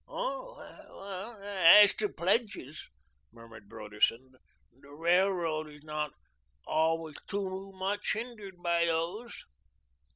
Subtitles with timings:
[0.07, 1.37] "Oh,
[1.79, 2.89] as to pledges,"
[3.31, 4.33] murmured Broderson,
[4.81, 6.13] "the railroad is not
[6.65, 9.45] always TOO much hindered by those."